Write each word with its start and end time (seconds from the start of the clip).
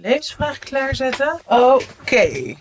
Levensvraag 0.00 0.58
klaarzetten. 0.58 1.40
Oké. 1.46 2.54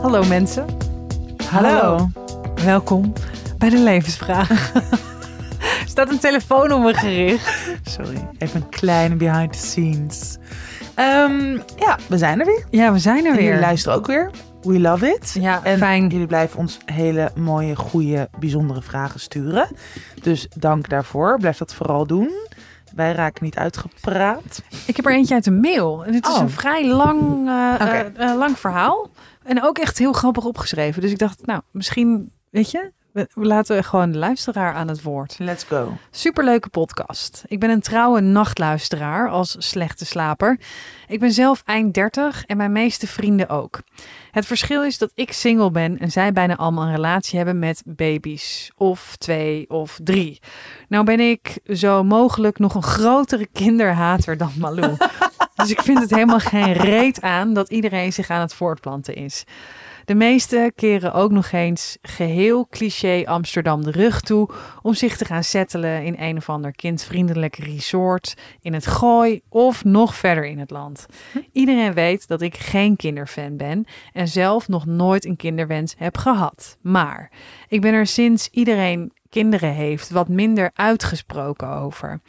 Hallo 0.00 0.24
mensen. 0.24 0.66
Hallo. 1.50 2.08
Welkom 2.64 3.12
bij 3.58 3.70
de 3.70 3.78
levensvraag. 3.78 4.72
Staat 5.94 6.10
een 6.10 6.18
telefoon 6.18 6.72
om 6.72 6.82
me 6.82 6.94
gericht. 6.94 7.68
Sorry, 7.84 8.28
even 8.38 8.60
een 8.62 8.68
kleine 8.68 9.14
behind 9.14 9.52
the 9.52 9.58
scenes. 9.58 10.36
Ehm, 10.94 11.58
ja, 11.76 11.98
we 12.08 12.18
zijn 12.18 12.40
er 12.40 12.46
weer. 12.46 12.64
Ja, 12.70 12.92
we 12.92 12.98
zijn 12.98 13.24
er 13.24 13.30
En 13.30 13.34
jullie 13.36 13.50
weer. 13.50 13.60
luisteren 13.60 13.98
ook 13.98 14.06
weer. 14.06 14.30
We 14.62 14.80
love 14.80 15.06
it. 15.06 15.36
Ja, 15.40 15.60
En 15.64 15.78
fijn. 15.78 16.08
jullie 16.08 16.26
blijven 16.26 16.58
ons 16.58 16.78
hele 16.84 17.30
mooie, 17.36 17.76
goede, 17.76 18.28
bijzondere 18.38 18.82
vragen 18.82 19.20
sturen. 19.20 19.68
Dus 20.22 20.46
dank 20.56 20.88
daarvoor. 20.88 21.38
Blijf 21.38 21.56
dat 21.58 21.74
vooral 21.74 22.06
doen. 22.06 22.30
Wij 22.94 23.12
raken 23.12 23.44
niet 23.44 23.56
uitgepraat. 23.56 24.62
Ik 24.86 24.96
heb 24.96 25.06
er 25.06 25.12
eentje 25.12 25.34
uit 25.34 25.44
de 25.44 25.50
mail. 25.50 26.04
En 26.04 26.14
het 26.14 26.26
is 26.26 26.34
Oh. 26.34 26.40
een 26.40 26.50
vrij 26.50 26.86
lang, 26.88 27.48
eh, 27.48 27.74
eh, 27.80 28.00
eh, 28.30 28.36
lang 28.36 28.58
verhaal. 28.58 29.10
En 29.42 29.62
ook 29.64 29.78
echt 29.78 29.98
heel 29.98 30.12
grappig 30.12 30.44
opgeschreven. 30.44 31.02
Dus 31.02 31.10
ik 31.10 31.18
dacht, 31.18 31.46
nou, 31.46 31.60
misschien, 31.70 32.32
weet 32.50 32.70
je, 32.70 32.92
we, 33.14 33.28
laten 33.34 33.84
gewoon 33.84 34.12
de 34.12 34.18
luisteraar 34.18 34.74
aan 34.74 34.88
het 34.88 35.02
woord. 35.02 35.36
Let's 35.38 35.64
go. 35.64 35.96
Superleuke 36.10 36.68
podcast. 36.68 37.44
Ik 37.46 37.60
ben 37.60 37.70
een 37.70 37.80
trouwe 37.80 38.20
nachtluisteraar 38.20 39.28
als 39.28 39.56
slechte 39.58 40.04
slaper. 40.04 40.58
Ik 41.06 41.20
ben 41.20 41.32
zelf 41.32 41.62
eind 41.64 41.94
30 41.94 42.44
en 42.44 42.56
mijn 42.56 42.72
meeste 42.72 43.06
vrienden 43.06 43.48
ook. 43.48 43.80
Het 44.30 44.46
verschil 44.46 44.84
is 44.84 44.98
dat 44.98 45.10
ik 45.14 45.32
single 45.32 45.70
ben 45.70 45.98
en 45.98 46.10
zij 46.10 46.32
bijna 46.32 46.56
allemaal 46.56 46.84
een 46.84 46.94
relatie 46.94 47.36
hebben 47.36 47.58
met 47.58 47.82
baby's. 47.84 48.70
Of 48.76 49.16
twee 49.16 49.70
of 49.70 49.98
drie. 50.02 50.40
Nou 50.88 51.04
ben 51.04 51.20
ik 51.20 51.58
zo 51.72 52.04
mogelijk 52.04 52.58
nog 52.58 52.74
een 52.74 52.82
grotere 52.82 53.46
kinderhater 53.52 54.36
dan 54.36 54.52
Malou. 54.58 54.96
dus 55.54 55.70
ik 55.70 55.82
vind 55.82 55.98
het 55.98 56.10
helemaal 56.10 56.38
geen 56.38 56.72
reet 56.72 57.22
aan 57.22 57.54
dat 57.54 57.70
iedereen 57.70 58.12
zich 58.12 58.30
aan 58.30 58.40
het 58.40 58.54
voortplanten 58.54 59.14
is. 59.14 59.44
De 60.04 60.14
meesten 60.14 60.74
keren 60.74 61.12
ook 61.12 61.30
nog 61.30 61.52
eens 61.52 61.98
geheel 62.02 62.66
cliché 62.70 63.22
Amsterdam 63.26 63.84
de 63.84 63.90
rug 63.90 64.20
toe 64.20 64.48
om 64.82 64.94
zich 64.94 65.16
te 65.16 65.24
gaan 65.24 65.44
settelen 65.44 66.04
in 66.04 66.16
een 66.18 66.36
of 66.36 66.48
ander 66.48 66.72
kindvriendelijk 66.72 67.56
resort 67.56 68.34
in 68.60 68.72
het 68.72 68.86
Gooi 68.86 69.40
of 69.48 69.84
nog 69.84 70.14
verder 70.14 70.44
in 70.44 70.58
het 70.58 70.70
land. 70.70 71.06
Iedereen 71.52 71.92
weet 71.92 72.28
dat 72.28 72.40
ik 72.40 72.56
geen 72.56 72.96
kinderfan 72.96 73.56
ben 73.56 73.84
en 74.12 74.28
zelf 74.28 74.68
nog 74.68 74.86
nooit 74.86 75.24
een 75.24 75.36
kinderwens 75.36 75.94
heb 75.98 76.16
gehad. 76.16 76.76
Maar 76.80 77.30
ik 77.68 77.80
ben 77.80 77.94
er 77.94 78.06
sinds 78.06 78.48
iedereen 78.50 79.12
kinderen 79.30 79.72
heeft 79.72 80.10
wat 80.10 80.28
minder 80.28 80.70
uitgesproken 80.74 81.68
over. 81.68 82.20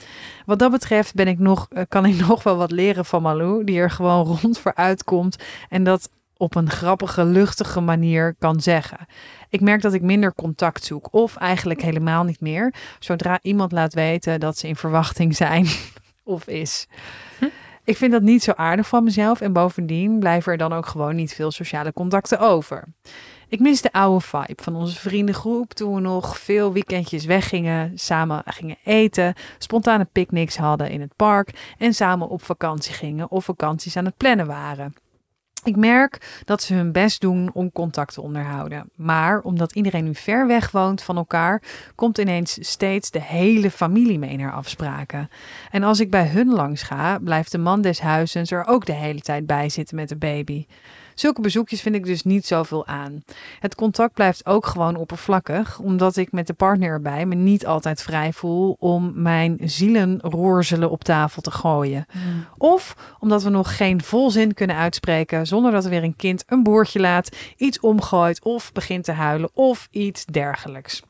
Wat 0.45 0.59
dat 0.59 0.71
betreft 0.71 1.13
ben 1.13 1.27
ik 1.27 1.39
nog, 1.39 1.67
eh, 1.69 1.83
kan 1.89 2.05
ik 2.05 2.19
nog 2.27 2.43
wel 2.43 2.57
wat 2.57 2.71
leren 2.71 3.05
van 3.05 3.21
Malou, 3.21 3.63
die 3.63 3.79
er 3.79 3.91
gewoon 3.91 4.25
rond 4.41 4.59
voor 4.59 4.75
uitkomt 4.75 5.43
en 5.69 5.83
dat 5.83 6.09
op 6.38 6.55
een 6.55 6.69
grappige, 6.69 7.23
luchtige 7.23 7.80
manier 7.80 8.36
kan 8.39 8.61
zeggen. 8.61 9.05
Ik 9.50 9.61
merk 9.61 9.81
dat 9.81 9.94
ik 9.94 10.02
minder 10.02 10.33
contact 10.33 10.83
zoek, 10.83 11.08
of 11.11 11.36
eigenlijk 11.36 11.81
helemaal 11.81 12.23
niet 12.23 12.42
meer, 12.42 12.73
zodra 13.00 13.39
iemand 13.42 13.72
laat 13.72 13.94
weten 13.94 14.39
dat 14.39 14.58
ze 14.58 14.67
in 14.67 14.75
verwachting 14.75 15.36
zijn 15.36 15.67
of 16.23 16.47
is. 16.47 16.88
Ik 17.83 17.97
vind 17.97 18.11
dat 18.11 18.22
niet 18.22 18.44
zo 18.44 18.52
aardig 18.52 18.88
van 18.88 19.03
mezelf 19.03 19.42
en 19.42 19.53
bovendien 19.53 20.19
blijven 20.19 20.52
er 20.52 20.58
dan 20.58 20.73
ook 20.73 20.86
gewoon 20.86 21.16
niet 21.16 21.33
veel 21.33 21.52
sociale 21.52 21.94
contacten 21.94 22.39
over. 22.39 22.83
Ik 23.47 23.59
mis 23.59 23.81
de 23.81 23.92
oude 23.92 24.25
vibe 24.25 24.64
van 24.64 24.75
onze 24.75 24.99
vriendengroep 24.99 25.73
toen 25.73 25.94
we 25.95 26.02
nog 26.02 26.39
veel 26.39 26.73
weekendjes 26.73 27.25
weggingen, 27.25 27.92
samen 27.95 28.42
gingen 28.45 28.77
eten, 28.83 29.33
spontane 29.58 30.08
picknicks 30.11 30.58
hadden 30.58 30.89
in 30.89 31.02
het 31.02 31.16
park 31.16 31.75
en 31.77 31.94
samen 31.94 32.30
op 32.30 32.44
vakantie 32.44 32.94
gingen 32.94 33.32
of 33.32 33.45
vakanties 33.45 33.98
aan 33.98 34.05
het 34.05 34.17
plannen 34.17 34.48
waren. 34.48 34.93
Ik 35.65 35.76
merk 35.76 36.42
dat 36.43 36.61
ze 36.61 36.73
hun 36.73 36.92
best 36.92 37.21
doen 37.21 37.49
om 37.53 37.71
contact 37.71 38.14
te 38.14 38.21
onderhouden. 38.21 38.89
Maar 38.95 39.42
omdat 39.42 39.76
iedereen 39.76 40.03
nu 40.03 40.15
ver 40.15 40.48
weg 40.48 40.71
woont 40.71 41.02
van 41.02 41.17
elkaar, 41.17 41.61
komt 41.95 42.17
ineens 42.17 42.58
steeds 42.61 43.11
de 43.11 43.21
hele 43.21 43.71
familie 43.71 44.20
mee 44.20 44.37
naar 44.37 44.52
afspraken. 44.52 45.30
En 45.71 45.83
als 45.83 45.99
ik 45.99 46.09
bij 46.09 46.27
hun 46.27 46.49
langs 46.53 46.83
ga, 46.83 47.20
blijft 47.20 47.52
de 47.52 47.58
man 47.58 47.81
des 47.81 47.99
huizens 47.99 48.52
er 48.52 48.65
ook 48.65 48.86
de 48.86 48.93
hele 48.93 49.21
tijd 49.21 49.45
bij 49.45 49.70
zitten 49.70 49.95
met 49.95 50.09
de 50.09 50.15
baby. 50.15 50.65
Zulke 51.15 51.42
bezoekjes 51.42 51.81
vind 51.81 51.95
ik 51.95 52.05
dus 52.05 52.23
niet 52.23 52.45
zoveel 52.45 52.86
aan. 52.86 53.23
Het 53.59 53.76
contact 53.76 54.14
blijft 54.14 54.45
ook 54.45 54.65
gewoon 54.65 54.95
oppervlakkig, 54.95 55.80
omdat 55.80 56.17
ik 56.17 56.31
met 56.31 56.48
de 56.48 56.53
partner 56.53 56.89
erbij 56.89 57.26
me 57.26 57.36
niet 57.36 57.65
altijd 57.65 58.02
vrij 58.02 58.33
voel 58.33 58.76
om 58.80 59.11
mijn 59.15 59.58
zielenroerzelen 59.64 60.92
op 60.92 61.03
tafel 61.03 61.42
te 61.42 61.52
gooien. 61.52 62.05
Of 62.58 62.95
omdat 63.20 63.43
we 63.43 63.49
nog 63.49 63.77
geen 63.77 64.03
volzin 64.03 64.53
kunnen 64.53 64.76
uitspreken 64.76 65.48
zonder 65.48 65.71
dat 65.71 65.83
er 65.83 65.89
weer 65.89 66.03
een 66.03 66.15
kind 66.15 66.43
een 66.48 66.64
boertje 66.64 66.99
laat, 66.99 67.36
iets 67.58 67.80
omgooit 67.80 68.43
of 68.43 68.71
begint 68.71 69.03
te 69.03 69.11
huilen 69.11 69.49
of 69.53 69.87
iets 69.92 70.26
dergelijks. 70.26 71.03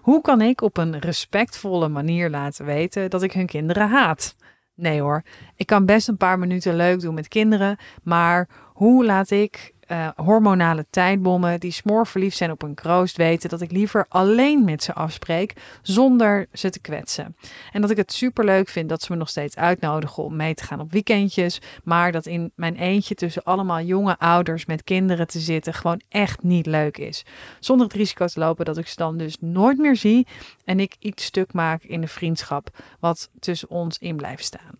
Hoe 0.00 0.20
kan 0.20 0.40
ik 0.40 0.60
op 0.60 0.76
een 0.76 0.98
respectvolle 0.98 1.88
manier 1.88 2.30
laten 2.30 2.64
weten 2.64 3.10
dat 3.10 3.22
ik 3.22 3.32
hun 3.32 3.46
kinderen 3.46 3.88
haat? 3.88 4.36
Nee 4.74 5.00
hoor, 5.00 5.22
ik 5.56 5.66
kan 5.66 5.86
best 5.86 6.08
een 6.08 6.16
paar 6.16 6.38
minuten 6.38 6.76
leuk 6.76 7.00
doen 7.00 7.14
met 7.14 7.28
kinderen, 7.28 7.76
maar 8.02 8.48
hoe 8.78 9.04
laat 9.04 9.30
ik 9.30 9.72
eh, 9.80 10.08
hormonale 10.16 10.86
tijdbommen 10.90 11.60
die 11.60 11.70
smoorverliefd 11.70 12.36
zijn 12.36 12.50
op 12.50 12.62
een 12.62 12.74
kroost 12.74 13.16
weten 13.16 13.48
dat 13.48 13.60
ik 13.60 13.70
liever 13.70 14.06
alleen 14.08 14.64
met 14.64 14.82
ze 14.82 14.94
afspreek 14.94 15.52
zonder 15.82 16.46
ze 16.52 16.70
te 16.70 16.80
kwetsen? 16.80 17.36
En 17.72 17.80
dat 17.80 17.90
ik 17.90 17.96
het 17.96 18.12
superleuk 18.12 18.68
vind 18.68 18.88
dat 18.88 19.02
ze 19.02 19.12
me 19.12 19.18
nog 19.18 19.28
steeds 19.28 19.56
uitnodigen 19.56 20.22
om 20.22 20.36
mee 20.36 20.54
te 20.54 20.64
gaan 20.64 20.80
op 20.80 20.92
weekendjes, 20.92 21.60
maar 21.84 22.12
dat 22.12 22.26
in 22.26 22.52
mijn 22.54 22.76
eentje 22.76 23.14
tussen 23.14 23.42
allemaal 23.42 23.80
jonge 23.80 24.18
ouders 24.18 24.66
met 24.66 24.84
kinderen 24.84 25.26
te 25.26 25.40
zitten 25.40 25.74
gewoon 25.74 26.00
echt 26.08 26.42
niet 26.42 26.66
leuk 26.66 26.98
is. 26.98 27.24
Zonder 27.60 27.86
het 27.86 27.96
risico 27.96 28.26
te 28.26 28.40
lopen 28.40 28.64
dat 28.64 28.78
ik 28.78 28.86
ze 28.86 28.96
dan 28.96 29.16
dus 29.16 29.36
nooit 29.40 29.78
meer 29.78 29.96
zie 29.96 30.26
en 30.64 30.80
ik 30.80 30.96
iets 30.98 31.24
stuk 31.24 31.52
maak 31.52 31.82
in 31.82 32.00
de 32.00 32.08
vriendschap 32.08 32.68
wat 33.00 33.30
tussen 33.40 33.70
ons 33.70 33.98
in 33.98 34.16
blijft 34.16 34.44
staan. 34.44 34.78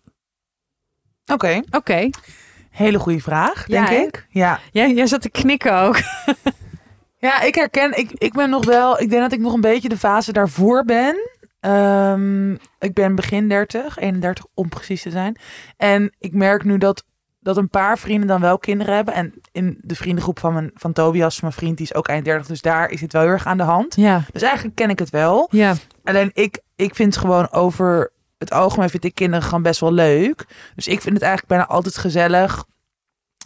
Oké, 1.25 1.61
Oké, 1.71 2.09
hele 2.69 2.99
goede 2.99 3.19
vraag, 3.19 3.65
denk 3.65 3.89
ik. 3.89 4.27
Ja. 4.29 4.59
jij, 4.71 4.93
jij 4.93 5.07
zat 5.07 5.21
te 5.21 5.29
knikken 5.29 5.73
ook. 5.81 5.97
Ja, 7.21 7.41
ik 7.41 7.55
herken, 7.55 7.97
ik, 7.97 8.11
ik 8.13 8.33
ben 8.33 8.49
nog 8.49 8.65
wel, 8.65 8.99
ik 8.99 9.09
denk 9.09 9.21
dat 9.21 9.31
ik 9.31 9.39
nog 9.39 9.53
een 9.53 9.61
beetje 9.61 9.89
de 9.89 9.97
fase 9.97 10.31
daarvoor 10.33 10.83
ben. 10.83 11.29
Ehm, 11.59 12.51
ik 12.79 12.93
ben 12.93 13.15
begin 13.15 13.47
30, 13.47 13.97
31 13.97 14.45
om 14.53 14.69
precies 14.69 15.01
te 15.01 15.09
zijn. 15.09 15.37
En 15.77 16.15
ik 16.19 16.33
merk 16.33 16.63
nu 16.63 16.77
dat, 16.77 17.03
dat 17.39 17.57
een 17.57 17.69
paar 17.69 17.97
vrienden 17.97 18.27
dan 18.27 18.41
wel 18.41 18.57
kinderen 18.57 18.95
hebben. 18.95 19.13
En 19.13 19.33
in 19.51 19.77
de 19.81 19.95
vriendengroep 19.95 20.39
van, 20.39 20.53
mijn, 20.53 20.71
van 20.73 20.93
Tobias, 20.93 21.41
mijn 21.41 21.53
vriend, 21.53 21.77
die 21.77 21.85
is 21.85 21.93
ook 21.95 22.07
eind 22.07 22.25
30. 22.25 22.47
Dus 22.47 22.61
daar 22.61 22.89
is 22.89 23.01
het 23.01 23.13
wel 23.13 23.21
heel 23.21 23.31
erg 23.31 23.45
aan 23.45 23.57
de 23.57 23.63
hand. 23.63 23.95
Ja, 23.95 24.21
Dus 24.31 24.41
eigenlijk 24.41 24.75
ken 24.75 24.89
ik 24.89 24.99
het 24.99 25.09
wel. 25.09 25.47
ja. 25.51 25.73
Alleen 26.03 26.31
ik, 26.33 26.59
ik 26.75 26.95
vind 26.95 27.17
gewoon 27.17 27.51
over 27.51 28.11
het 28.39 28.51
algemeen 28.51 28.89
vind 28.89 29.03
ik 29.03 29.15
kinderen 29.15 29.45
gewoon 29.45 29.61
best 29.61 29.79
wel 29.79 29.93
leuk. 29.93 30.45
Dus 30.75 30.87
ik 30.87 31.01
vind 31.01 31.13
het 31.13 31.23
eigenlijk 31.23 31.47
bijna 31.47 31.67
altijd 31.67 31.97
gezellig. 31.97 32.65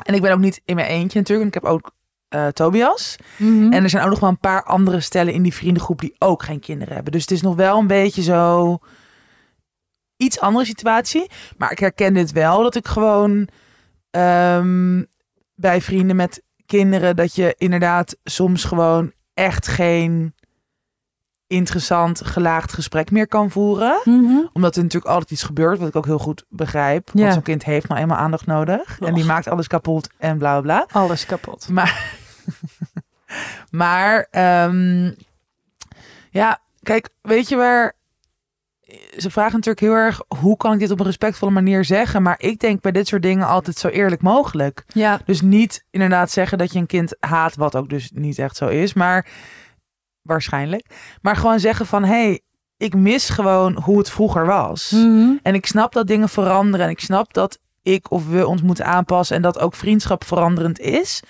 En 0.03 0.13
ik 0.13 0.21
ben 0.21 0.31
ook 0.31 0.39
niet 0.39 0.61
in 0.65 0.75
mijn 0.75 0.87
eentje 0.87 1.19
natuurlijk. 1.19 1.47
Ik 1.47 1.53
heb 1.53 1.71
ook 1.71 1.91
eh, 2.27 2.47
Tobias. 2.47 3.15
Mhm. 3.37 3.73
En 3.73 3.83
er 3.83 3.89
zijn 3.89 4.03
ook 4.03 4.09
nog 4.09 4.19
wel 4.19 4.29
een 4.29 4.37
paar 4.37 4.63
andere 4.63 4.99
stellen 4.99 5.33
in 5.33 5.43
die 5.43 5.53
vriendengroep 5.53 5.99
die 5.99 6.15
ook 6.19 6.43
geen 6.43 6.59
kinderen 6.59 6.93
hebben. 6.93 7.11
Dus 7.11 7.21
het 7.21 7.31
is 7.31 7.41
nog 7.41 7.55
wel 7.55 7.79
een 7.79 7.87
beetje 7.87 8.21
zo 8.21 8.77
iets 10.17 10.39
andere 10.39 10.65
situatie. 10.65 11.29
Maar 11.57 11.71
ik 11.71 11.79
herken 11.79 12.13
dit 12.13 12.31
wel 12.31 12.63
dat 12.63 12.75
ik 12.75 12.87
gewoon 12.87 13.47
ehm, 14.09 15.03
bij 15.55 15.81
vrienden 15.81 16.15
met 16.15 16.43
kinderen 16.65 17.15
dat 17.15 17.35
je 17.35 17.55
inderdaad 17.57 18.17
soms 18.23 18.63
gewoon 18.63 19.11
echt 19.33 19.67
geen 19.67 20.33
interessant 21.53 22.25
gelaagd 22.25 22.73
gesprek 22.73 23.11
meer 23.11 23.27
kan 23.27 23.51
voeren. 23.51 24.01
Mhm. 24.03 24.45
Omdat 24.53 24.75
er 24.75 24.81
natuurlijk 24.83 25.11
altijd 25.11 25.31
iets 25.31 25.44
gebeurt, 25.44 25.79
wat 25.79 25.88
ik 25.88 25.95
ook 25.95 26.05
heel 26.05 26.19
goed 26.19 26.45
begrijp. 26.50 27.09
Ja. 27.13 27.21
Want 27.21 27.33
zo'n 27.33 27.41
kind 27.41 27.63
heeft 27.63 27.88
nou 27.88 28.01
eenmaal 28.01 28.17
aandacht 28.17 28.45
nodig. 28.45 29.00
En 29.00 29.13
die 29.13 29.25
maakt 29.25 29.47
alles 29.47 29.67
kapot 29.67 30.09
en 30.17 30.38
bla 30.38 30.61
bla 30.61 30.85
bla. 30.85 31.00
Alles 31.01 31.25
kapot. 31.25 31.69
Maar, 31.69 32.15
maar 33.81 34.27
ehm, 34.31 35.11
ja, 36.29 36.59
kijk, 36.81 37.09
weet 37.21 37.50
je 37.50 37.56
waar... 37.56 37.94
Ze 39.17 39.31
vragen 39.31 39.53
natuurlijk 39.53 39.79
heel 39.79 39.94
erg, 39.94 40.21
hoe 40.39 40.57
kan 40.57 40.73
ik 40.73 40.79
dit 40.79 40.91
op 40.91 40.99
een 40.99 41.06
respectvolle 41.06 41.51
manier 41.51 41.85
zeggen? 41.85 42.21
Maar 42.21 42.35
ik 42.39 42.59
denk 42.59 42.81
bij 42.81 42.91
dit 42.91 43.07
soort 43.07 43.21
dingen 43.21 43.47
altijd 43.47 43.77
zo 43.77 43.88
eerlijk 43.88 44.21
mogelijk. 44.21 44.83
Ja, 44.88 45.19
Dus 45.25 45.41
niet 45.41 45.85
inderdaad 45.91 46.31
zeggen 46.31 46.57
dat 46.57 46.73
je 46.73 46.79
een 46.79 46.85
kind 46.85 47.15
haat, 47.19 47.56
wat 47.56 47.75
ook 47.75 47.89
dus 47.89 48.11
niet 48.13 48.39
echt 48.39 48.56
zo 48.56 48.67
is. 48.67 48.94
Maar 48.94 49.25
waarschijnlijk. 50.23 50.85
Maar 51.21 51.35
gewoon 51.35 51.59
zeggen 51.59 51.85
van, 51.85 52.03
hey, 52.03 52.39
ik 52.77 52.95
mis 52.95 53.29
gewoon 53.29 53.77
hoe 53.83 53.97
het 53.97 54.09
vroeger 54.09 54.45
was. 54.45 54.89
Mhm. 54.91 55.31
En 55.43 55.53
ik 55.53 55.65
snap 55.65 55.93
dat 55.93 56.07
dingen 56.07 56.29
veranderen. 56.29 56.85
En 56.85 56.91
ik 56.91 56.99
snap 56.99 57.33
dat 57.33 57.59
ik 57.81 58.11
of 58.11 58.27
we 58.27 58.47
ons 58.47 58.61
moeten 58.61 58.85
aanpassen. 58.85 59.35
En 59.35 59.41
dat 59.41 59.59
ook 59.59 59.75
vriendschap 59.75 60.23
veranderend 60.23 60.79
is. 60.79 61.21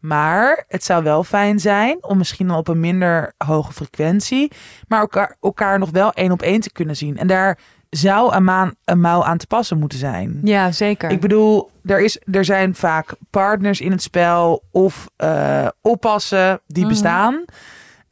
Maar 0.00 0.64
het 0.68 0.84
zou 0.84 1.02
wel 1.04 1.24
fijn 1.24 1.60
zijn 1.60 1.98
om 2.04 2.18
misschien 2.18 2.46
dan 2.46 2.56
op 2.56 2.68
een 2.68 2.80
minder 2.80 3.32
hoge 3.38 3.72
frequentie, 3.72 4.50
maar 4.88 5.00
elkaar, 5.00 5.36
elkaar 5.40 5.78
nog 5.78 5.90
wel 5.90 6.12
één 6.12 6.32
op 6.32 6.42
één 6.42 6.60
te 6.60 6.72
kunnen 6.72 6.96
zien. 6.96 7.18
En 7.18 7.26
daar 7.26 7.58
zou 7.90 8.34
een, 8.34 8.44
maan, 8.44 8.74
een 8.84 9.00
mouw 9.00 9.24
aan 9.24 9.38
te 9.38 9.46
passen 9.46 9.78
moeten 9.78 9.98
zijn. 9.98 10.40
Ja, 10.42 10.72
zeker. 10.72 11.10
Ik 11.10 11.20
bedoel, 11.20 11.70
er, 11.84 12.00
is, 12.00 12.20
er 12.32 12.44
zijn 12.44 12.74
vaak 12.74 13.14
partners 13.30 13.80
in 13.80 13.90
het 13.90 14.02
spel 14.02 14.62
of 14.70 15.08
eh, 15.16 15.66
oppassen 15.80 16.60
die 16.66 16.82
Mhm. 16.84 16.92
bestaan. 16.92 17.44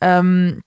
Ehm, 0.00 0.58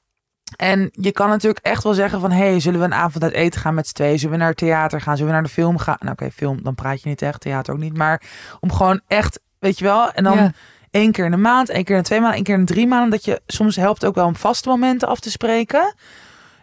en 0.56 0.90
je 0.92 1.12
kan 1.12 1.30
natuurlijk 1.30 1.66
echt 1.66 1.84
wel 1.84 1.94
zeggen 1.94 2.20
van... 2.20 2.32
hey, 2.32 2.60
zullen 2.60 2.80
we 2.80 2.86
een 2.86 2.94
avond 2.94 3.24
uit 3.24 3.34
eten 3.34 3.62
gaan 3.62 3.74
met 3.74 3.88
z'n 3.88 3.94
tweeën? 3.94 4.18
Zullen 4.20 4.34
we 4.34 4.40
naar 4.40 4.50
het 4.50 4.58
theater 4.58 5.02
gaan? 5.02 5.14
Zullen 5.18 5.32
we 5.32 5.38
naar 5.38 5.48
de 5.48 5.54
film 5.54 5.78
gaan? 5.78 5.98
Nou 6.00 6.12
oké, 6.12 6.32
film, 6.32 6.64
dan 6.64 6.76
praat 6.76 7.02
je 7.02 7.10
niet 7.10 7.22
echt. 7.22 7.42
Theater 7.42 7.74
ook 7.74 7.80
niet. 7.80 7.98
Maar 7.98 8.22
om 8.60 8.72
gewoon 8.72 9.02
echt, 9.08 9.40
weet 9.60 9.78
je 9.78 9.84
wel... 9.84 10.12
En 10.12 10.24
dan 10.24 10.38
Ja. 10.38 10.52
één 10.92 11.12
keer 11.12 11.26
in 11.26 11.32
de 11.32 11.38
maand, 11.38 11.70
één 11.70 11.84
keer 11.84 11.96
in 11.96 12.02
de 12.02 12.08
twee 12.08 12.20
maanden... 12.20 12.36
één 12.38 12.46
keer 12.46 12.56
in 12.58 12.66
de 12.66 12.74
drie 12.74 12.88
maanden. 12.88 13.10
Dat 13.10 13.26
je 13.26 13.42
soms 13.48 13.76
helpt 13.76 14.06
ook 14.06 14.16
wel 14.16 14.26
om 14.26 14.36
vaste 14.36 14.70
momenten 14.70 15.08
af 15.08 15.20
te 15.20 15.32
spreken. 15.32 15.96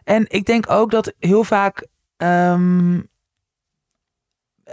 En 0.05 0.25
ik 0.29 0.45
denk 0.47 0.71
ook 0.71 0.91
dat 0.91 1.13
heel 1.19 1.45
vaak... 1.45 1.87
ehm, 2.17 3.01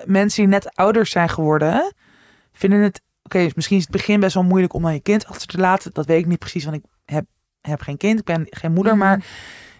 mensen 0.05 0.41
die 0.41 0.47
net 0.51 0.75
ouders 0.75 1.11
zijn 1.11 1.29
geworden... 1.29 1.93
vinden 2.51 2.79
het... 2.81 3.01
Oké, 3.23 3.49
misschien 3.55 3.77
is 3.77 3.83
het 3.83 3.91
begin 3.91 4.19
best 4.19 4.33
wel 4.33 4.43
moeilijk 4.43 4.73
om 4.73 4.81
dan 4.81 4.93
je 4.93 4.99
kind 4.99 5.25
achter 5.25 5.47
te 5.47 5.57
laten. 5.57 5.93
Dat 5.93 6.05
weet 6.05 6.19
ik 6.19 6.25
niet 6.25 6.39
precies, 6.39 6.63
want 6.63 6.75
ik 6.75 6.83
heb, 7.05 7.25
heb 7.67 7.81
geen 7.81 7.97
kind. 7.97 8.19
Ik 8.19 8.25
ben 8.25 8.47
geen 8.49 8.73
moeder, 8.73 8.95
Mhm. 8.95 9.05
maar 9.05 9.23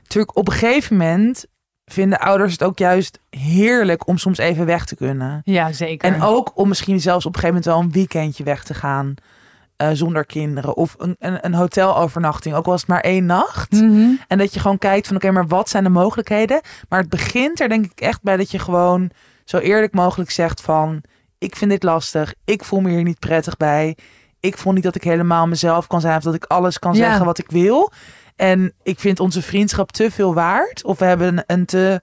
natuurlijk 0.02 0.38
op 0.38 0.48
een 0.48 0.54
gegeven 0.54 0.98
moment 0.98 1.46
vinden 1.86 2.20
ouders 2.20 2.52
het 2.52 2.64
ook 2.64 2.78
juist 2.78 3.20
heerlijk 3.30 4.08
om 4.08 4.18
soms 4.18 4.38
even 4.38 4.66
weg 4.66 4.86
te 4.86 4.96
kunnen. 4.96 5.42
Ja, 5.44 5.72
zeker. 5.72 6.14
En 6.14 6.22
ook 6.22 6.52
om 6.56 6.68
misschien 6.68 7.00
zelfs 7.02 7.26
op 7.26 7.36
een 7.36 7.40
gegeven 7.40 7.62
moment 7.64 7.76
wel 7.76 7.86
een 7.86 8.02
weekendje 8.02 8.44
weg 8.44 8.64
te 8.64 8.74
gaan 8.74 9.14
eh, 9.76 9.90
zonder 9.94 10.26
kinderen. 10.26 10.76
Of 10.76 10.96
een, 10.98 11.16
een, 11.20 11.46
een 11.46 11.54
hotelovernachting, 11.54 12.56
ook 12.56 12.66
al 12.66 12.72
was 12.72 12.82
het 12.82 12.90
maar 12.90 13.02
één 13.02 13.26
nacht. 13.26 13.72
Mhm. 13.72 14.10
En 14.28 14.38
dat 14.38 14.54
je 14.54 14.60
gewoon 14.60 14.78
kijkt 14.78 15.08
van 15.08 15.16
oké, 15.16 15.32
maar 15.32 15.48
wat 15.48 15.70
zijn 15.70 15.84
de 15.84 15.90
mogelijkheden? 15.90 16.62
Maar 16.90 17.00
het 17.00 17.10
begint 17.10 17.60
er 17.60 17.70
denk 17.70 17.86
ik 17.86 18.00
echt 18.02 18.22
bij 18.22 18.38
dat 18.38 18.52
je 18.52 18.60
gewoon 18.60 19.10
zo 19.46 19.58
eerlijk 19.58 19.94
mogelijk 19.94 20.32
zegt 20.32 20.62
van... 20.62 21.02
ik 21.38 21.56
vind 21.56 21.72
dit 21.72 21.84
lastig, 21.84 22.34
ik 22.46 22.64
voel 22.64 22.80
me 22.80 22.90
hier 22.90 23.04
niet 23.04 23.20
prettig 23.20 23.58
bij. 23.58 23.98
Ik 24.48 24.58
voel 24.58 24.74
niet 24.74 24.84
dat 24.84 24.96
ik 24.96 25.04
helemaal 25.04 25.48
mezelf 25.48 25.88
kan 25.88 26.02
zijn... 26.02 26.18
of 26.18 26.24
dat 26.24 26.34
ik 26.34 26.44
alles 26.46 26.80
kan 26.80 26.94
Ja. 26.94 26.98
zeggen 27.08 27.26
wat 27.26 27.38
ik 27.38 27.52
wil. 27.52 27.92
En 28.36 28.74
ik 28.84 29.00
vind 29.00 29.20
onze 29.20 29.42
vriendschap 29.42 29.92
te 29.92 30.12
veel 30.12 30.34
waard. 30.34 30.84
Of 30.84 31.00
we 31.00 31.06
hebben 31.06 31.28
een, 31.28 31.44
een 31.48 31.66
te 31.66 32.02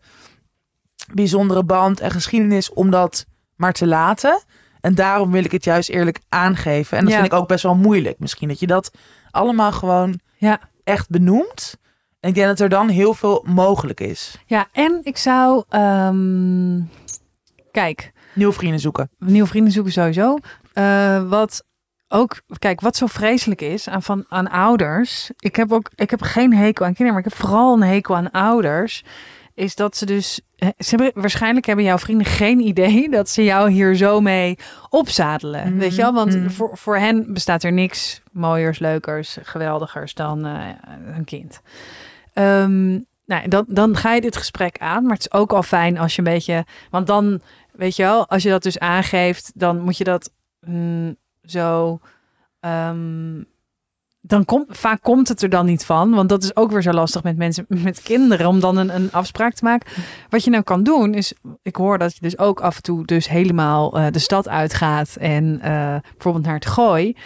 bijzondere 1.12 1.64
band 1.64 2.00
en 2.00 2.10
geschiedenis 2.10 2.72
om 2.72 2.90
dat 2.90 3.26
maar 3.56 3.72
te 3.72 3.86
laten. 3.86 4.42
En 4.80 4.94
daarom 4.94 5.30
wil 5.30 5.44
ik 5.44 5.52
het 5.52 5.64
juist 5.64 5.88
eerlijk 5.88 6.20
aangeven. 6.28 6.96
En 6.98 7.04
dat 7.04 7.12
Ja. 7.12 7.20
vind 7.20 7.32
ik 7.32 7.38
ook 7.38 7.48
best 7.48 7.62
wel 7.62 7.74
moeilijk 7.74 8.18
misschien. 8.18 8.48
Dat 8.48 8.58
je 8.60 8.66
dat 8.66 8.90
allemaal 9.30 9.72
gewoon 9.72 10.20
Ja. 10.36 10.60
echt 10.84 11.08
benoemt. 11.10 11.76
En 12.20 12.28
ik 12.28 12.34
denk 12.34 12.46
dat 12.46 12.60
er 12.60 12.68
dan 12.68 12.88
heel 12.88 13.14
veel 13.14 13.44
mogelijk 13.48 14.00
is. 14.00 14.38
Ja, 14.46 14.66
en 14.72 15.00
ik 15.02 15.16
zou... 15.16 15.64
ehm, 15.68 16.80
kijk, 17.72 18.12
Nieuwe 18.34 18.52
vrienden 18.52 18.80
zoeken. 18.80 19.10
nieuwe 19.18 19.48
vrienden 19.48 19.72
zoeken 19.72 19.92
sowieso. 19.92 20.38
Eh, 20.72 21.28
wat 21.28 21.64
ook, 22.08 22.40
kijk, 22.58 22.80
wat 22.80 22.96
zo 22.96 23.06
vreselijk 23.06 23.60
is 23.60 23.88
aan, 23.88 24.02
van, 24.02 24.24
aan 24.28 24.50
ouders. 24.50 25.30
Ik 25.38 25.56
heb 25.56 25.72
ook, 25.72 25.90
ik 25.94 26.10
heb 26.10 26.22
geen 26.22 26.54
hekel 26.54 26.86
aan 26.86 26.94
kinderen, 26.94 27.12
maar 27.12 27.24
ik 27.26 27.38
heb 27.38 27.48
vooral 27.48 27.74
een 27.74 27.82
hekel 27.82 28.16
aan 28.16 28.30
ouders. 28.30 29.04
Is 29.54 29.74
dat 29.74 29.96
ze 29.96 30.06
dus, 30.06 30.40
ze 30.58 30.96
hebben, 30.96 31.10
waarschijnlijk 31.14 31.66
hebben 31.66 31.84
jouw 31.84 31.98
vrienden 31.98 32.26
geen 32.26 32.60
idee 32.60 33.08
dat 33.10 33.28
ze 33.28 33.44
jou 33.44 33.70
hier 33.70 33.94
zo 33.96 34.20
mee 34.20 34.58
opzadelen. 34.88 35.68
Mhm, 35.68 35.78
Weet 35.78 35.94
je 35.94 36.02
wel? 36.02 36.12
Want 36.12 36.36
mhm. 36.36 36.50
voor, 36.50 36.78
voor 36.78 36.96
hen 36.96 37.32
bestaat 37.32 37.62
er 37.62 37.72
niks 37.72 38.22
mooiers, 38.32 38.78
leukers, 38.78 39.38
geweldigers 39.42 40.14
dan 40.14 40.46
eh, 40.46 40.68
een 41.16 41.24
kind. 41.24 41.60
Ehm, 42.32 42.98
nou, 43.26 43.48
dan, 43.48 43.64
dan 43.68 43.96
ga 43.96 44.14
je 44.14 44.20
dit 44.20 44.36
gesprek 44.36 44.78
aan. 44.78 45.02
Maar 45.02 45.12
het 45.12 45.26
is 45.26 45.32
ook 45.32 45.52
al 45.52 45.62
fijn 45.62 45.98
als 45.98 46.16
je 46.16 46.18
een 46.18 46.32
beetje. 46.32 46.64
Want 46.90 47.06
dan, 47.06 47.40
weet 47.72 47.96
je 47.96 48.02
wel, 48.02 48.28
als 48.28 48.42
je 48.42 48.48
dat 48.50 48.62
dus 48.62 48.78
aangeeft, 48.78 49.52
dan 49.54 49.80
moet 49.80 49.96
je 49.96 50.04
dat 50.04 50.30
mm, 50.60 51.16
zo. 51.44 51.98
ehm, 52.60 53.42
dan 54.26 54.44
komt 54.44 54.66
vaak 54.68 55.02
komt 55.02 55.28
het 55.28 55.42
er 55.42 55.48
dan 55.48 55.66
niet 55.66 55.84
van. 55.84 56.10
Want 56.10 56.28
dat 56.28 56.42
is 56.42 56.56
ook 56.56 56.70
weer 56.70 56.82
zo 56.82 56.90
lastig 56.90 57.22
met 57.22 57.36
mensen 57.36 57.66
met 57.88 58.02
kinderen. 58.02 58.46
Om 58.46 58.60
dan 58.60 58.76
een, 58.76 58.94
een 58.94 59.12
afspraak 59.12 59.54
te 59.54 59.64
maken. 59.64 59.92
Wat 60.28 60.44
je 60.44 60.50
nou 60.50 60.62
kan 60.62 60.82
doen, 60.82 61.14
is. 61.14 61.34
Ik 61.62 61.76
hoor 61.76 61.98
dat 61.98 62.14
je 62.14 62.20
dus 62.20 62.38
ook 62.38 62.60
af 62.60 62.76
en 62.76 62.82
toe 62.82 63.04
dus 63.04 63.28
helemaal 63.28 63.96
eh, 63.98 64.06
de 64.10 64.18
stad 64.18 64.48
uitgaat. 64.48 65.16
En 65.16 65.60
eh, 65.60 65.96
bijvoorbeeld 66.12 66.44
naar 66.44 66.54
het 66.54 66.66
gooi. 66.66 67.16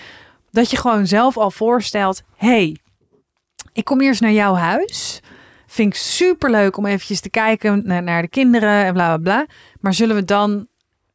Dat 0.50 0.70
je 0.70 0.76
gewoon 0.76 1.06
zelf 1.06 1.36
al 1.36 1.50
voorstelt. 1.50 2.22
hey, 2.36 2.76
ik 3.72 3.84
kom 3.84 4.00
eerst 4.00 4.20
naar 4.20 4.32
jouw 4.32 4.54
huis. 4.54 5.22
Vind 5.66 5.92
ik 5.92 5.98
super 6.00 6.50
leuk 6.50 6.76
om 6.76 6.86
eventjes 6.86 7.20
te 7.20 7.30
kijken 7.30 7.80
naar, 7.84 8.02
naar 8.02 8.22
de 8.22 8.28
kinderen 8.28 8.84
en 8.84 8.92
bla 8.92 9.06
bla 9.06 9.16
bla. 9.16 9.46
Maar 9.80 9.94
zullen 9.94 10.16
we 10.16 10.24
dan 10.24 10.66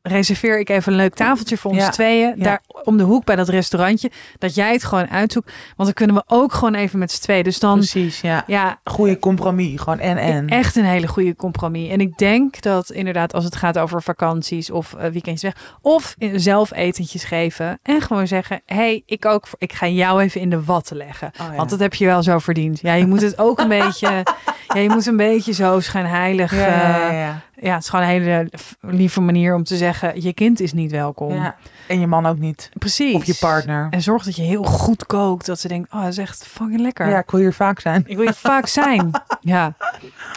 reserveer 0.03 0.59
ik 0.59 0.69
even 0.69 0.91
een 0.91 0.97
leuk 0.97 1.13
tafeltje 1.13 1.57
voor 1.57 1.71
ons 1.71 1.79
Ja, 1.79 1.89
tweeën 1.89 2.33
ja. 2.37 2.43
daar 2.43 2.61
om 2.83 2.97
de 2.97 3.03
hoek 3.03 3.25
bij 3.25 3.35
dat 3.35 3.49
restaurantje, 3.49 4.11
dat 4.37 4.55
jij 4.55 4.71
het 4.71 4.83
gewoon 4.83 5.09
uitzoekt, 5.09 5.51
want 5.75 5.77
dan 5.77 5.93
kunnen 5.93 6.15
we 6.15 6.23
ook 6.27 6.53
gewoon 6.53 6.73
even 6.73 6.99
met 6.99 7.11
z'n 7.11 7.21
tweeën. 7.21 7.43
Dus 7.43 7.59
dan 7.59 7.77
Precies, 7.77 8.21
ja. 8.21 8.43
ja, 8.47 8.79
Goede 8.83 9.19
compromis. 9.19 9.79
Gewoon 9.79 9.99
en 9.99 10.17
en. 10.17 10.47
echt 10.47 10.75
een 10.75 10.85
hele 10.85 11.07
goede 11.07 11.35
compromis. 11.35 11.89
En 11.89 12.01
ik 12.01 12.17
denk 12.17 12.61
dat 12.61 12.91
inderdaad 12.91 13.33
als 13.33 13.43
het 13.43 13.55
gaat 13.55 13.77
over 13.77 14.01
vakanties 14.01 14.71
of 14.71 14.93
eh, 14.93 15.09
weekendjes 15.09 15.41
weg, 15.41 15.75
of 15.81 16.15
zelf 16.35 16.73
etentjes 16.73 17.23
geven 17.23 17.79
en 17.83 18.01
gewoon 18.01 18.27
zeggen, 18.27 18.61
hey, 18.65 19.03
ik 19.05 19.25
ook, 19.25 19.47
ik 19.57 19.73
ga 19.73 19.87
jou 19.87 20.21
even 20.21 20.41
in 20.41 20.49
de 20.49 20.63
watten 20.63 20.97
leggen. 20.97 21.31
Oh. 21.41 21.55
Want 21.55 21.69
dat 21.69 21.79
heb 21.79 21.93
je 21.93 22.05
wel 22.05 22.23
zo 22.23 22.39
verdiend. 22.39 22.79
Ja, 22.81 22.93
je 22.93 23.07
moet 23.07 23.21
het 23.21 23.37
ook 23.37 23.59
een 23.59 23.67
beetje. 23.83 24.23
Ja, 24.67 24.79
je 24.79 24.89
moet 24.89 25.05
een 25.05 25.17
beetje 25.17 25.53
zo 25.53 25.79
schijnheilig. 25.79 26.55
ja, 26.55 26.67
ja, 26.67 26.67
ja, 26.67 27.09
eh, 27.09 27.19
ja. 27.19 27.41
ja, 27.61 27.73
het 27.73 27.83
is 27.83 27.89
gewoon 27.89 28.05
een 28.05 28.11
hele 28.11 28.49
lieve 28.81 29.21
manier 29.21 29.55
om 29.55 29.63
te 29.63 29.77
zeggen: 29.77 30.21
je 30.21 30.33
kind 30.33 30.59
is 30.59 30.73
niet 30.73 30.91
welkom. 30.91 31.53
En 31.87 31.99
je 31.99 32.07
man 32.07 32.25
ook 32.25 32.37
niet. 32.37 32.69
Precies. 32.77 33.15
Of 33.15 33.25
je 33.25 33.35
partner. 33.39 33.87
En 33.89 34.01
zorg 34.01 34.23
dat 34.23 34.35
je 34.35 34.41
heel 34.41 34.63
goed 34.63 35.05
kookt. 35.05 35.45
Dat 35.45 35.59
ze 35.59 35.67
denkt: 35.67 35.93
oh, 35.93 36.01
dat 36.01 36.11
is 36.11 36.17
echt 36.17 36.47
fucking 36.47 36.79
lekker. 36.79 37.09
Ja, 37.09 37.19
ik 37.19 37.31
wil 37.31 37.39
hier 37.39 37.53
vaak 37.53 37.79
zijn. 37.79 38.03
Ik 38.05 38.15
wil 38.15 38.25
je 38.25 38.33
vaak 38.33 38.67
zijn. 38.67 39.11
Ja. 39.41 39.73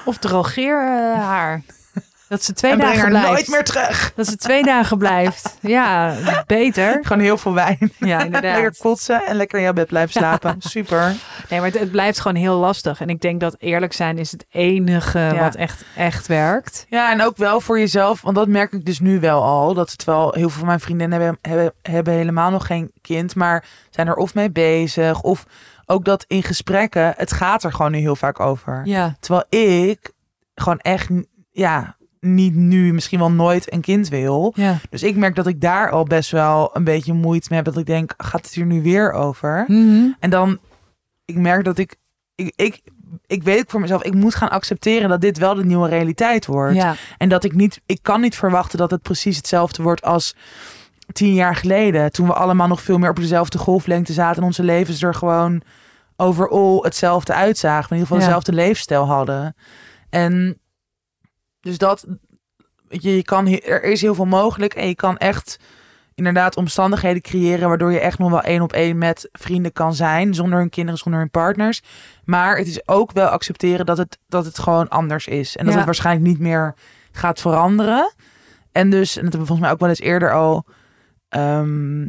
Of 0.04 0.16
drogeer 0.18 0.80
eh, 0.82 1.22
haar. 1.22 1.62
Dat 2.28 2.42
ze 2.42 2.52
twee 2.52 2.72
en 2.72 2.78
dagen 2.78 2.98
haar 2.98 3.08
blijft. 3.08 3.28
nooit 3.28 3.48
meer 3.48 3.64
terug. 3.64 4.12
Dat 4.16 4.26
ze 4.26 4.36
twee 4.36 4.62
dagen 4.62 4.98
blijft. 4.98 5.56
Ja, 5.60 6.14
beter. 6.46 6.98
Gewoon 7.02 7.22
heel 7.22 7.38
veel 7.38 7.54
wijn. 7.54 7.92
Ja, 7.98 8.20
inderdaad. 8.24 8.54
Lekker 8.60 8.76
kotsen 8.80 9.24
en 9.26 9.36
lekker 9.36 9.58
in 9.58 9.64
jouw 9.64 9.72
bed 9.72 9.86
blijven 9.86 10.12
slapen. 10.12 10.56
Super. 10.58 11.14
Nee, 11.48 11.60
maar 11.60 11.68
het, 11.70 11.78
het 11.78 11.90
blijft 11.90 12.20
gewoon 12.20 12.36
heel 12.36 12.56
lastig. 12.56 13.00
En 13.00 13.08
ik 13.08 13.20
denk 13.20 13.40
dat 13.40 13.56
eerlijk 13.58 13.92
zijn 13.92 14.18
is 14.18 14.32
het 14.32 14.46
enige 14.50 15.18
Ja. 15.18 15.34
wat 15.38 15.54
echt, 15.54 15.84
echt 15.96 16.26
werkt. 16.26 16.86
Ja, 16.88 17.12
en 17.12 17.22
ook 17.22 17.36
wel 17.36 17.60
voor 17.60 17.78
jezelf. 17.78 18.20
Want 18.22 18.36
dat 18.36 18.48
merk 18.48 18.72
ik 18.72 18.84
dus 18.84 19.00
nu 19.00 19.20
wel 19.20 19.42
al. 19.42 19.74
Dat 19.74 19.98
terwijl 19.98 20.32
heel 20.32 20.48
veel 20.48 20.58
van 20.58 20.66
mijn 20.66 20.80
vriendinnen 20.80 21.20
hebben, 21.20 21.38
hebben, 21.42 21.72
hebben 21.82 22.14
helemaal 22.14 22.50
nog 22.50 22.66
geen 22.66 22.92
kind. 23.00 23.34
Maar 23.34 23.64
zijn 23.90 24.06
er 24.06 24.14
of 24.16 24.34
mee 24.34 24.50
bezig. 24.50 25.20
Of 25.22 25.44
ook 25.86 26.04
dat 26.04 26.24
in 26.28 26.42
gesprekken. 26.42 27.14
Het 27.16 27.32
gaat 27.32 27.64
er 27.64 27.72
gewoon 27.72 27.92
nu 27.92 27.98
heel 27.98 28.16
vaak 28.16 28.40
over. 28.40 28.80
Ja. 28.84 29.16
Terwijl 29.20 29.44
ik 29.48 30.12
gewoon 30.54 30.78
echt, 30.78 31.08
ja, 31.50 31.95
niet 32.20 32.54
nu, 32.54 32.92
misschien 32.92 33.18
wel 33.18 33.30
nooit 33.30 33.72
een 33.72 33.80
kind 33.80 34.08
wil. 34.08 34.52
Ja. 34.56 34.78
Dus 34.90 35.02
ik 35.02 35.16
merk 35.16 35.34
dat 35.34 35.46
ik 35.46 35.60
daar 35.60 35.90
al 35.90 36.04
best 36.04 36.30
wel 36.30 36.70
een 36.72 36.84
beetje 36.84 37.12
moeite 37.12 37.46
mee 37.50 37.58
heb. 37.62 37.72
Dat 37.72 37.80
ik 37.80 37.86
denk, 37.86 38.14
gaat 38.16 38.44
het 38.44 38.54
hier 38.54 38.66
nu 38.66 38.82
weer 38.82 39.12
over? 39.12 39.64
Mhm. 39.66 40.08
En 40.20 40.30
dan, 40.30 40.58
ik 41.24 41.36
merk 41.36 41.64
dat 41.64 41.78
ik, 41.78 41.96
ik, 42.34 42.52
ik, 42.56 42.80
ik 43.26 43.42
weet 43.42 43.70
voor 43.70 43.80
mezelf, 43.80 44.02
ik 44.02 44.14
moet 44.14 44.34
gaan 44.34 44.50
accepteren 44.50 45.08
dat 45.08 45.20
dit 45.20 45.38
wel 45.38 45.54
de 45.54 45.64
nieuwe 45.64 45.88
realiteit 45.88 46.46
wordt. 46.46 46.74
Ja. 46.74 46.94
En 47.18 47.28
dat 47.28 47.44
ik 47.44 47.54
niet, 47.54 47.80
ik 47.86 47.98
kan 48.02 48.20
niet 48.20 48.36
verwachten 48.36 48.78
dat 48.78 48.90
het 48.90 49.02
precies 49.02 49.36
hetzelfde 49.36 49.82
wordt 49.82 50.02
als 50.02 50.36
tien 51.12 51.34
jaar 51.34 51.56
geleden. 51.56 52.12
Toen 52.12 52.26
we 52.26 52.32
allemaal 52.32 52.68
nog 52.68 52.82
veel 52.82 52.98
meer 52.98 53.10
op 53.10 53.16
dezelfde 53.16 53.58
golflengte 53.58 54.12
zaten 54.12 54.40
en 54.40 54.46
onze 54.46 54.62
levens 54.62 55.02
er 55.02 55.14
gewoon 55.14 55.62
overal 56.16 56.82
hetzelfde 56.82 57.34
uitzagen. 57.34 57.90
In 57.90 57.96
ieder 57.96 58.06
geval 58.06 58.18
Ja. 58.18 58.24
dezelfde 58.24 58.52
leefstijl 58.52 59.06
hadden. 59.06 59.54
En 60.10 60.58
dus 61.66 61.78
dat, 61.78 62.06
weet 62.88 63.02
je, 63.02 63.16
je 63.16 63.22
kan, 63.22 63.46
er 63.48 63.82
is 63.82 64.00
heel 64.00 64.14
veel 64.14 64.24
mogelijk 64.24 64.74
en 64.74 64.88
je 64.88 64.94
kan 64.94 65.16
echt 65.16 65.58
inderdaad 66.14 66.56
omstandigheden 66.56 67.22
creëren 67.22 67.68
waardoor 67.68 67.92
je 67.92 68.00
echt 68.00 68.18
nog 68.18 68.30
wel 68.30 68.40
één 68.42 68.62
op 68.62 68.72
één 68.72 68.98
met 68.98 69.28
vrienden 69.32 69.72
kan 69.72 69.94
zijn, 69.94 70.34
zonder 70.34 70.58
hun 70.58 70.70
kinderen, 70.70 70.98
zonder 70.98 71.20
hun 71.20 71.30
partners. 71.30 71.82
Maar 72.24 72.56
het 72.56 72.66
is 72.66 72.88
ook 72.88 73.12
wel 73.12 73.26
accepteren 73.28 73.86
dat 73.86 73.98
het, 73.98 74.18
dat 74.28 74.44
het 74.44 74.58
gewoon 74.58 74.88
anders 74.88 75.26
is. 75.26 75.56
En 75.56 75.62
dat 75.62 75.72
Ja. 75.72 75.78
het 75.78 75.86
waarschijnlijk 75.86 76.26
niet 76.26 76.38
meer 76.38 76.74
gaat 77.12 77.40
veranderen. 77.40 78.14
En 78.72 78.90
dus, 78.90 79.16
en 79.16 79.22
dat 79.22 79.32
hebben 79.32 79.40
we 79.40 79.46
volgens 79.46 79.60
mij 79.60 79.70
ook 79.70 79.80
wel 79.80 79.88
eens 79.88 80.00
eerder 80.00 80.32
al 80.32 80.64
ehm, 81.28 82.00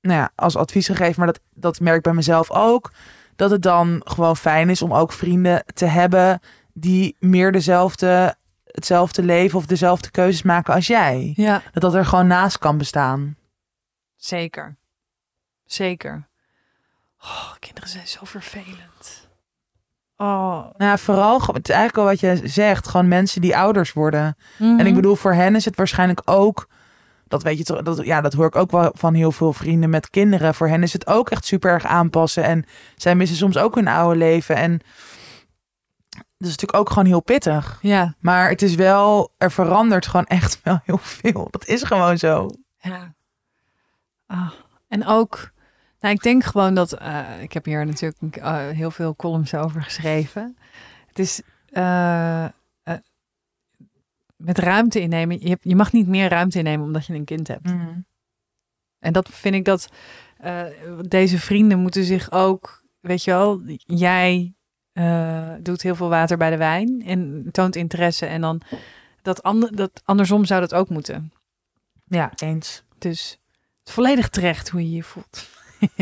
nou 0.00 0.20
ja, 0.20 0.30
als 0.34 0.56
advies 0.56 0.86
gegeven, 0.86 1.14
maar 1.16 1.26
dat, 1.26 1.40
dat 1.54 1.80
merk 1.80 1.96
ik 1.96 2.02
bij 2.02 2.12
mezelf 2.12 2.50
ook. 2.50 2.92
Dat 3.36 3.50
het 3.50 3.62
dan 3.62 4.02
gewoon 4.04 4.36
fijn 4.36 4.70
is 4.70 4.82
om 4.82 4.94
ook 4.94 5.12
vrienden 5.12 5.64
te 5.74 5.84
hebben 5.86 6.40
die 6.72 7.16
meer 7.18 7.52
dezelfde, 7.52 8.34
hetzelfde 8.78 9.22
leven 9.22 9.58
of 9.58 9.66
dezelfde 9.66 10.10
keuzes 10.10 10.42
maken 10.42 10.74
als 10.74 10.86
jij. 10.86 11.32
Ja. 11.36 11.62
Dat 11.72 11.82
dat 11.82 11.94
er 11.94 12.04
gewoon 12.06 12.26
naast 12.26 12.58
kan 12.58 12.78
bestaan. 12.78 13.36
Zeker. 14.16 14.76
Zeker. 15.66 16.28
Oh, 17.22 17.52
kinderen 17.58 17.88
zijn 17.88 18.06
zo 18.06 18.20
vervelend. 18.22 19.28
Oh. 20.16 20.64
Nou, 20.76 20.98
vooral, 20.98 21.40
gewoon- 21.40 21.56
het 21.56 21.68
is 21.68 21.74
eigenlijk 21.74 21.98
al 21.98 22.04
wat 22.04 22.20
je 22.20 22.48
zegt, 22.48 22.88
gewoon 22.88 23.08
mensen 23.08 23.40
die 23.40 23.56
ouders 23.56 23.92
worden. 23.92 24.36
Mhm. 24.58 24.78
En 24.78 24.86
ik 24.86 24.94
bedoel, 24.94 25.14
voor 25.14 25.32
hen 25.34 25.54
is 25.56 25.64
het 25.64 25.76
waarschijnlijk 25.76 26.20
ook, 26.24 26.68
dat 27.28 27.42
weet 27.42 27.58
je 27.58 27.64
toch, 27.64 27.82
dat, 27.82 28.04
ja, 28.04 28.20
dat 28.20 28.32
hoor 28.32 28.46
ik 28.46 28.56
ook 28.56 28.70
wel 28.70 28.90
van 28.94 29.14
heel 29.14 29.32
veel 29.32 29.52
vrienden 29.52 29.90
met 29.90 30.10
kinderen. 30.10 30.54
Voor 30.54 30.68
hen 30.68 30.82
is 30.82 30.92
het 30.92 31.06
ook 31.06 31.30
echt 31.30 31.44
super 31.44 31.70
erg 31.70 31.84
aanpassen. 31.84 32.44
En 32.44 32.64
zij 32.96 33.14
missen 33.14 33.36
soms 33.36 33.56
ook 33.58 33.74
hun 33.74 33.88
oude 33.88 34.18
leven. 34.18 34.56
En 34.56 34.80
dat 36.38 36.48
is 36.48 36.54
natuurlijk 36.54 36.78
ook 36.78 36.88
gewoon 36.88 37.06
heel 37.06 37.22
pittig. 37.22 37.78
Ja. 37.82 38.14
Maar 38.18 38.48
het 38.48 38.62
is 38.62 38.74
wel, 38.74 39.34
er 39.38 39.50
verandert 39.50 40.06
gewoon 40.06 40.26
echt 40.26 40.60
wel 40.62 40.80
heel 40.84 40.98
veel. 40.98 41.48
Dat 41.50 41.66
is 41.66 41.82
gewoon 41.82 42.18
zo. 42.18 42.50
Ja. 42.78 43.14
Ah, 44.26 44.50
en 44.88 45.06
ook, 45.06 45.50
nou, 46.00 46.14
ik 46.14 46.22
denk 46.22 46.44
gewoon 46.44 46.74
dat, 46.74 46.92
eh, 46.92 47.42
ik 47.42 47.52
heb 47.52 47.64
hier 47.64 47.86
natuurlijk 47.86 48.36
eh, 48.36 48.68
heel 48.68 48.90
veel 48.90 49.16
columns 49.16 49.54
over 49.54 49.82
geschreven. 49.82 50.56
Het 51.06 51.18
is 51.18 51.42
eh, 51.68 52.46
met 54.36 54.58
ruimte 54.58 55.00
innemen. 55.00 55.40
Je, 55.40 55.48
hebt, 55.48 55.64
je 55.64 55.76
mag 55.76 55.92
niet 55.92 56.06
meer 56.06 56.28
ruimte 56.28 56.58
innemen 56.58 56.86
omdat 56.86 57.06
je 57.06 57.14
een 57.14 57.24
kind 57.24 57.48
hebt. 57.48 57.70
En 58.98 59.12
dat 59.12 59.28
vind 59.28 59.54
ik 59.54 59.64
dat 59.64 59.88
deze 61.08 61.38
vrienden 61.38 61.78
moeten 61.78 62.04
zich 62.04 62.32
ook, 62.32 62.84
weet 63.00 63.24
je 63.24 63.30
wel, 63.30 63.62
jij 63.76 64.54
eh, 64.92 65.52
doet 65.60 65.82
heel 65.82 65.94
veel 65.94 66.08
water 66.08 66.36
bij 66.36 66.50
de 66.50 66.56
wijn 66.56 67.02
en 67.06 67.48
toont 67.52 67.76
interesse. 67.76 68.26
En 68.26 68.40
dan 68.40 68.60
dat, 69.22 69.42
ander, 69.42 69.76
dat 69.76 70.00
andersom 70.04 70.44
zou 70.44 70.60
dat 70.60 70.74
ook 70.74 70.88
moeten. 70.88 71.32
Ja, 72.04 72.32
eens. 72.36 72.82
Dus 72.98 73.30
het 73.78 73.88
is 73.88 73.92
volledig 73.94 74.28
terecht 74.28 74.68
hoe 74.68 74.82
je 74.90 74.96
je 74.96 75.02
voelt. 75.02 75.48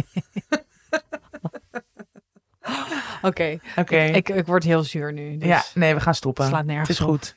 Oké, 3.22 3.58
Oké. 3.76 3.96
ik, 3.98 4.28
ik 4.28 4.46
word 4.46 4.64
heel 4.64 4.82
zuur 4.84 5.12
nu. 5.12 5.36
Dus 5.38 5.48
Ja, 5.48 5.64
nee, 5.74 5.92
we 5.94 5.98
gaan 6.00 6.08
het 6.08 6.16
stoppen. 6.16 6.46
slaat 6.46 6.58
Het 6.58 6.66
nergens 6.68 6.88
is 6.88 7.00
op. 7.00 7.08
goed. 7.08 7.36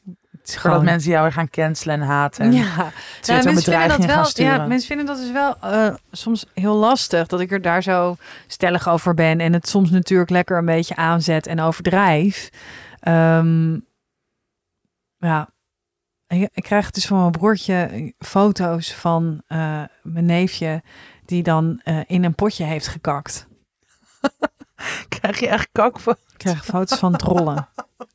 Voordat 0.57 0.83
mensen 0.83 1.11
jou 1.11 1.23
weer 1.23 1.33
gaan 1.33 1.49
cancelen 1.49 2.01
en 2.01 2.07
haten. 2.07 2.45
En 2.45 2.51
ja, 2.51 2.91
Ja, 3.21 3.43
mensen 3.43 3.63
vinden 3.63 3.97
dat 3.97 4.05
wel. 4.05 4.45
Ja, 4.45 4.65
mensen 4.65 4.87
vinden 4.87 5.05
dat 5.05 5.17
dus 5.17 5.31
wel 5.31 5.55
eh, 5.61 5.93
soms 6.11 6.45
heel 6.53 6.75
lastig 6.75 7.27
dat 7.27 7.39
ik 7.39 7.51
er 7.51 7.61
daar 7.61 7.83
zo 7.83 8.15
stellig 8.47 8.89
over 8.89 9.13
ben 9.13 9.39
en 9.39 9.53
het 9.53 9.69
soms 9.69 9.89
natuurlijk 9.89 10.29
lekker 10.29 10.57
een 10.57 10.65
beetje 10.65 10.95
aanzet 10.95 11.47
en 11.47 11.59
overdrijf. 11.59 12.49
Ehm, 12.99 13.77
ja, 15.17 15.49
ik, 16.27 16.49
krijg 16.53 16.91
dus 16.91 17.05
van 17.07 17.19
mijn 17.19 17.31
broertje 17.31 18.13
foto's 18.17 18.93
van 18.93 19.41
eh, 19.47 19.83
mijn 20.03 20.25
neefje 20.25 20.83
die 21.25 21.43
dan 21.43 21.81
eh, 21.83 21.99
in 22.07 22.23
een 22.23 22.35
potje 22.35 22.63
heeft 22.63 22.87
gekakt. 22.87 23.47
Krijg 25.09 25.39
je 25.39 25.47
echt 25.47 25.69
kak 25.71 25.99
van. 25.99 26.13
Ik 26.13 26.37
krijg 26.37 26.65
foto's 26.65 26.99
van 26.99 27.15
trollen. 27.15 27.67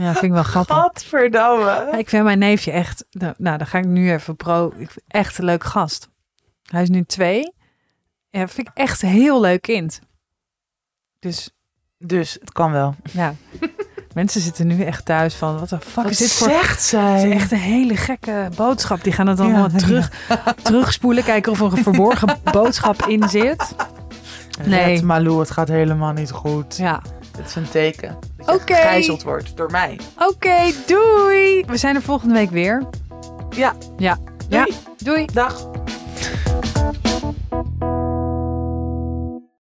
Ja, 0.00 0.10
vind 0.12 0.24
ik 0.24 0.30
wel 0.32 0.42
grappig. 0.42 0.76
Gadverdamme. 0.76 1.64
Ja, 1.64 1.92
Ik 1.96 2.08
vind 2.08 2.24
mijn 2.24 2.38
neefje 2.38 2.70
echt, 2.70 3.04
nou, 3.10 3.34
nou, 3.38 3.58
dan 3.58 3.66
ga 3.66 3.78
ik 3.78 3.84
nu 3.84 4.12
even 4.12 4.36
pro. 4.36 4.72
Echt 5.08 5.38
een 5.38 5.44
leuk 5.44 5.64
gast. 5.64 6.08
Hij 6.62 6.82
is 6.82 6.88
nu 6.88 7.04
twee. 7.04 7.52
Ja, 8.30 8.48
vind 8.48 8.68
ik 8.68 8.72
echt 8.74 9.02
een 9.02 9.08
heel 9.08 9.40
leuk 9.40 9.62
kind. 9.62 10.00
Dus 11.18 11.50
Dus 11.98 12.36
het 12.40 12.52
kan 12.52 12.72
wel. 12.72 12.94
ja, 13.12 13.34
mensen 14.14 14.40
zitten 14.40 14.66
nu 14.66 14.82
echt 14.84 15.04
thuis 15.04 15.34
van, 15.34 15.58
wat 15.58 15.68
de 15.68 15.78
fuck 15.80 16.02
Wat 16.02 16.10
is 16.12 16.18
dit 16.18 16.32
voor... 16.32 16.48
zegt 16.48 16.68
Het 16.70 16.78
is 16.78 16.88
zij? 16.88 17.30
echt 17.32 17.52
een 17.52 17.58
hele 17.58 17.96
gekke 17.96 18.48
boodschap. 18.56 19.02
Die 19.02 19.12
gaan 19.12 19.26
het 19.26 19.38
Ja, 19.38 19.44
allemaal 19.44 19.68
terug, 19.68 20.26
terugspoelen, 20.62 21.24
kijken 21.24 21.52
of 21.52 21.60
er 21.60 21.72
een 21.72 21.82
verborgen 21.82 22.38
boodschap 22.52 23.06
in 23.06 23.28
zit. 23.28 23.74
Nee. 24.64 24.84
Red 24.84 25.02
Malou, 25.02 25.38
het 25.40 25.50
gaat 25.50 25.68
helemaal 25.68 26.12
niet 26.12 26.30
goed. 26.30 26.76
Ja, 26.76 27.02
Het 27.36 27.46
is 27.46 27.54
een 27.54 27.68
teken. 27.68 28.18
Dat 28.36 28.62
je 28.66 28.74
gegijzeld 28.74 29.22
wordt 29.22 29.56
door 29.56 29.70
mij. 29.70 29.98
oké, 30.18 30.72
doei. 30.86 31.64
We 31.66 31.76
zijn 31.76 31.94
er 31.94 32.02
volgende 32.02 32.34
week 32.34 32.50
weer. 32.50 32.82
Ja. 33.50 33.74
Ja, 33.96 34.18
ja. 34.48 34.68
Doei. 34.96 35.26
Dag. 35.32 35.68